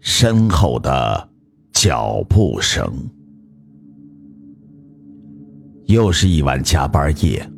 [0.00, 1.28] 身后的
[1.72, 2.92] 脚步声。
[5.86, 7.50] 又是一晚加班夜，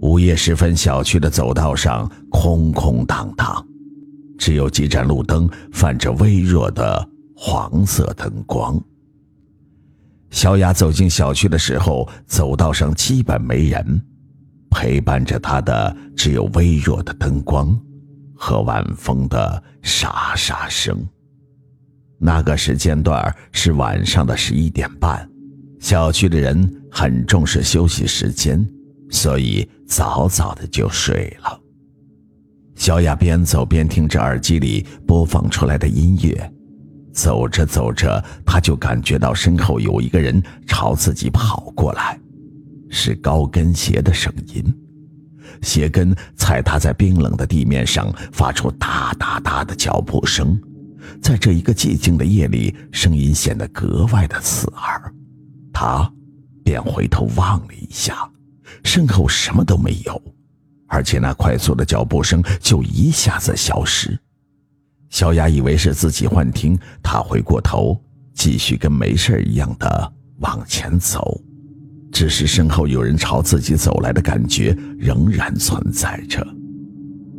[0.00, 3.66] 午夜时分，小区的走道上空空荡荡，
[4.38, 8.80] 只有几盏路灯泛着微弱的黄色灯光。
[10.30, 14.02] 小雅走进小区的时候，走道上基本没人，
[14.70, 17.78] 陪伴着她的只有微弱的灯光
[18.34, 21.06] 和晚风的沙沙声。
[22.18, 25.28] 那个时间段是晚上的十一点半，
[25.78, 28.66] 小区的人很重视休息时间，
[29.10, 31.60] 所以早早的就睡了。
[32.74, 36.52] 小雅边走边听着耳机里播放出来的音乐。
[37.12, 42.20] 走着走着，她就感觉到身后有一个人朝自己跑过来，
[42.90, 44.62] 是高跟鞋的声音，
[45.62, 50.60] 鞋跟踩踏在冰冷的地面上，发出哒哒哒的脚步声。
[51.20, 55.12] 在这一个寂静的夜里，声音显得格外的刺耳。
[55.72, 56.10] 他
[56.64, 58.30] 便回头望了一下，
[58.82, 60.20] 身后什么都没有，
[60.88, 64.18] 而且那快速的脚步声就一下子消失。
[65.10, 68.00] 小雅以为是自己幻听，她回过头，
[68.34, 71.40] 继续跟没事一样的往前走，
[72.10, 76.44] 只是身后有人朝自己走来的感觉仍然存在着。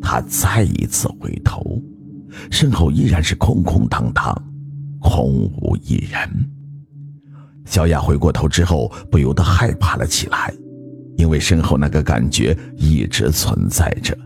[0.00, 1.80] 她再一次回头，
[2.50, 4.34] 身后依然是空空荡荡，
[5.00, 6.28] 空无一人。
[7.64, 10.52] 小雅回过头之后，不由得害怕了起来，
[11.16, 14.16] 因为身后那个感觉一直存在着。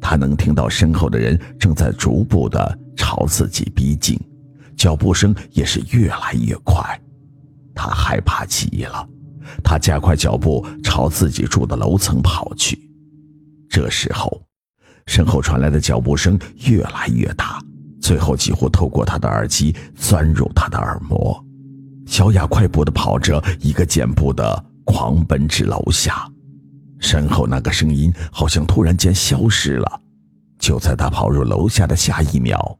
[0.00, 4.18] 她能听到身后的人正在逐步的朝自己逼近，
[4.76, 6.82] 脚步声也是越来越快。
[7.74, 9.08] 她害怕极了，
[9.62, 12.78] 她加快脚步朝自己住的楼层跑去。
[13.68, 14.42] 这时候，
[15.06, 17.60] 身后传来的脚步声越来越大，
[18.00, 21.44] 最后几乎透过他的耳机钻入他的耳膜。
[22.06, 26.28] 小雅快步的跑着，一个箭步的狂奔至楼下。
[26.98, 30.00] 身后那个声音好像突然间消失了，
[30.58, 32.78] 就在他跑入楼下的下一秒，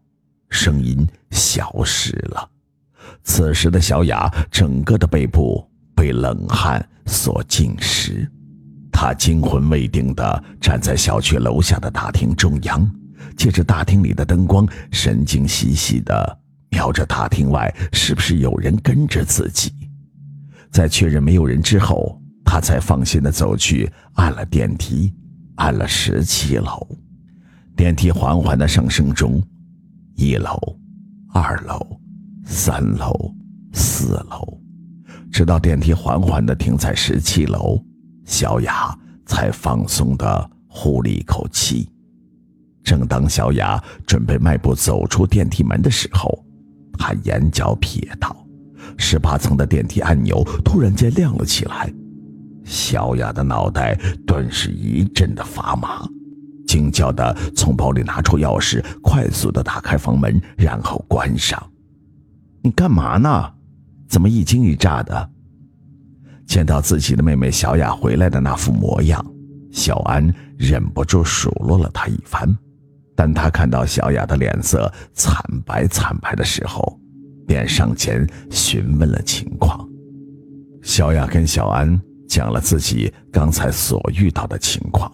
[0.49, 2.49] 声音消失了。
[3.25, 8.31] 此时的小雅整个的背部被冷汗所浸湿，
[9.03, 12.89] 他惊魂未定地站在小区楼下的大厅中央，
[13.37, 16.39] 借着大厅里的灯光，神经兮兮地
[16.71, 19.73] 瞄着大厅外是不是有人跟着自己。
[20.71, 22.17] 在确认没有人之后。
[22.45, 25.13] 他才放心的走去，按了电梯，
[25.57, 26.87] 按了十七楼。
[27.75, 29.43] 电梯缓缓的上升中，
[30.15, 30.57] 一楼、
[31.33, 31.99] 二楼、
[32.45, 33.35] 三楼、
[33.73, 34.61] 四楼，
[35.33, 37.83] 直到电梯缓缓的停在十七楼，
[38.25, 38.97] 小雅
[39.27, 41.89] 才放松的呼了一口气。
[42.83, 46.45] 正当小雅准备迈步走出电梯门的时候，
[46.99, 48.37] 她眼角瞥到，
[48.99, 51.93] 十八层的电梯按钮突然间亮了起来。
[52.65, 53.95] 小雅的脑袋
[54.27, 56.09] 顿时一阵的发麻，
[56.67, 61.61] 惊叫的从包里拿出钥匙，快速的打开房门，然后关上。
[62.63, 63.53] 你干嘛呢？
[64.09, 65.31] 怎么一惊一乍的？
[66.53, 69.25] 见到自己的妹妹小雅回来的那副模样，
[69.71, 70.23] 小安
[70.59, 72.47] 忍不住数落了她一番。
[73.17, 77.01] 但他看到小雅的脸色惨白惨白的时候，
[77.47, 79.89] 便上前询问了情况。
[80.83, 81.99] 小雅跟小安。
[82.29, 85.11] 讲了自己刚才所遇到的情况，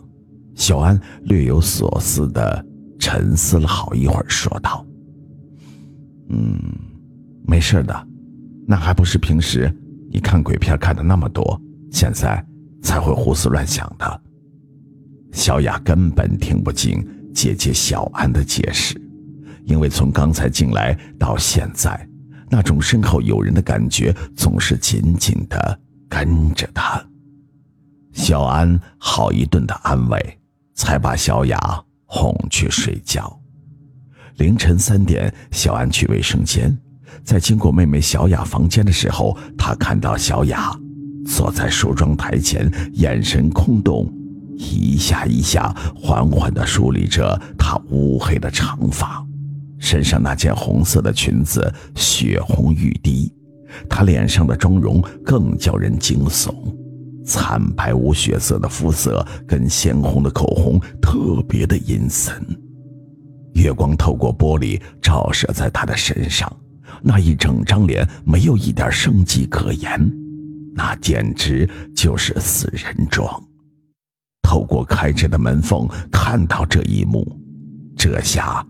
[0.55, 2.65] 小安略有所思的
[3.01, 4.87] 沉思了好一会儿，说道
[6.31, 6.57] ：“嗯，
[7.45, 8.07] 没事的，
[8.69, 9.69] 那还不是平时
[10.11, 11.61] 你看鬼片看的那么多，
[11.91, 12.45] 现在
[12.83, 14.23] 才会胡思乱想的。”
[15.33, 19.01] 小雅根本听不进姐姐小安的解释，
[19.65, 22.09] 因为从刚才进来到现在，
[22.51, 25.81] 那种身后有人的感觉总是紧紧的。
[26.11, 27.07] 跟着他，
[28.13, 30.39] 小安好一顿的安慰，
[30.75, 31.59] 才把小雅
[32.07, 33.39] 哄去睡觉。
[34.39, 36.75] 凌晨三点，小安去卫生间，
[37.25, 40.71] 在经过妹妹小雅房间的时候，他看到小雅
[41.27, 44.11] 坐在梳妆台前，眼神空洞，
[44.57, 49.25] 一下一下缓缓地梳理着她乌黑的长发，
[49.79, 53.33] 身上那件红色的裙子血红欲滴。
[53.89, 56.55] 她脸上的妆容更叫人惊悚，
[57.27, 62.35] 惨白无血色的肤色跟鲜红的口红特别的阴森。
[63.53, 66.51] 月光透过玻璃照射在她的身上，
[67.03, 70.11] 那一整张脸没有一点生机可言，
[70.75, 73.43] 那简直就是死人妆。
[74.43, 77.39] 透过开着的门缝看到这一幕，
[77.97, 78.67] 这下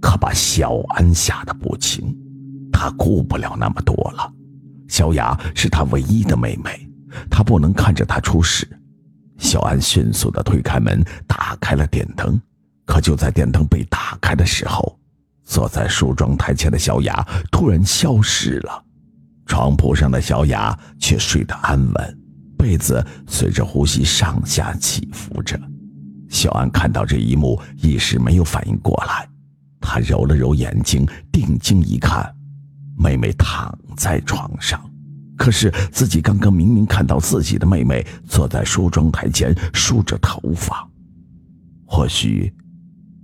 [0.00, 2.14] 可把小安吓得不轻。
[2.72, 4.32] 他顾不了那么多了，
[4.88, 6.88] 小雅是他唯一的妹妹，
[7.30, 8.68] 他不能看着她出事。
[9.38, 12.40] 小安迅速的推开门，打开了电灯。
[12.84, 14.98] 可就在电灯被打开的时候，
[15.44, 18.84] 坐在梳妆台前的小雅突然消失了，
[19.46, 22.18] 床铺上的小雅却睡得安稳，
[22.56, 25.60] 被子随着呼吸上下起伏着。
[26.28, 29.28] 小安看到这一幕，一时没有反应过来。
[29.80, 32.32] 他揉了揉眼睛，定睛一看，
[32.96, 34.80] 妹妹躺在床上，
[35.36, 40.88] 可是自己刚刚明明看到自己的妹妹坐在梳妆台前梳着头发，
[41.84, 42.50] 或许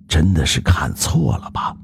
[0.09, 1.75] 真的是看错了吧？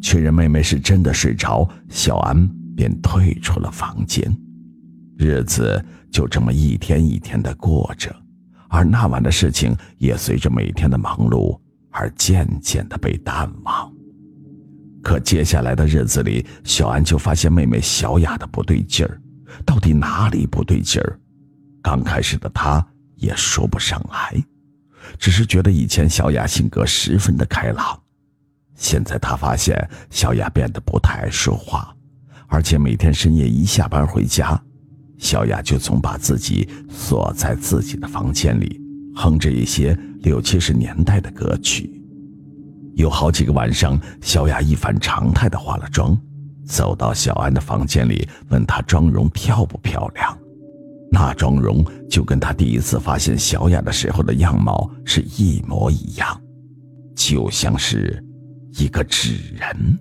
[0.00, 4.34] 确认妹妹是真的睡着，小安便退出了房间。
[5.16, 8.14] 日子就这么一天一天的过着。
[8.68, 11.58] 而那晚的事情也随着每天的忙碌
[11.90, 13.90] 而渐渐的被淡忘。
[15.02, 19.20] 可接下来的日子里，小安就发现妹妹小雅的不对劲儿，
[19.64, 21.18] 到底哪里不对劲儿？
[21.80, 22.86] 刚开始的她
[23.16, 24.44] 也说不上来，
[25.18, 27.98] 只是觉得以前小雅性格十分的开朗，
[28.78, 29.76] 现在她发现
[30.08, 31.94] 小雅变得不太爱说话，
[32.46, 34.58] 而且每天深夜一下班回家。
[35.18, 38.80] 小雅就总把自己锁在自己的房间里，
[39.16, 42.00] 哼着一些六七十年代的歌曲。
[42.94, 46.16] 有好几个晚上，小雅一反常态的化了妆，
[46.64, 50.38] 走到小安的房间里，问他妆容漂不漂亮。
[51.10, 56.40] 那妆容就跟他第一次发现小雅的时候的样貌是一模一样，
[57.16, 58.22] 就像是
[58.76, 59.98] 一个纸人。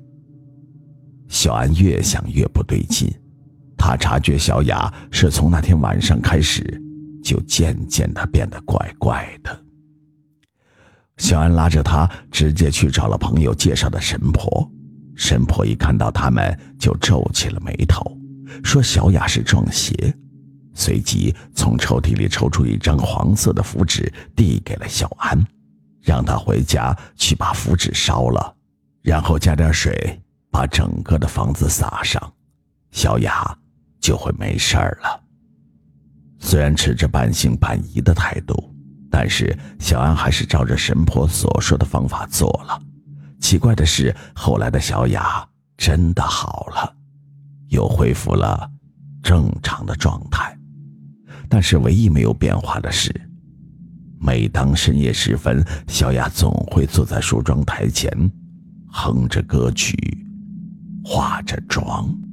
[1.27, 3.13] 小安越想越不对劲。
[3.77, 6.81] 他察觉小雅是从那天晚上开始，
[7.23, 9.63] 就渐渐的变得怪怪的。
[11.17, 14.69] 小安拉着他直接去找了朋友介绍的神婆，
[15.15, 18.03] 神婆一看到他们就皱起了眉头，
[18.63, 20.13] 说小雅是撞邪，
[20.73, 25.39] 随即从抽屉里抽出一张黄色的符纸递给了小安，
[26.01, 28.55] 让他回家去把符纸烧了，
[29.01, 30.21] 然后加点水
[30.51, 32.33] 把整个的房子撒上，
[32.91, 33.57] 小雅。
[33.99, 35.21] 就会没事儿了。
[36.39, 38.55] 虽然持着半信半疑的态度，
[39.09, 42.79] 但是小安还是照着神婆所说的方法做了。
[43.41, 45.45] 奇怪的是，后来的小雅
[45.75, 46.95] 真的好了，
[47.69, 48.69] 又恢复了
[49.21, 50.57] 正常的状态。
[51.49, 53.13] 但是唯一没有变化的是，
[54.21, 58.09] 每当深夜时分，小雅总会坐在梳妆台前，
[58.87, 59.95] 哼着歌曲，
[61.03, 62.26] 化着妆。